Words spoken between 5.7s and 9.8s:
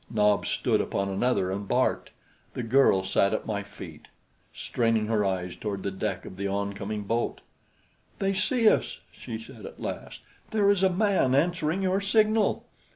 the deck of the oncoming boat. "They see us," she said at